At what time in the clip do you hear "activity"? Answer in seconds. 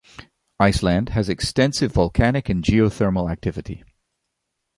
3.31-3.83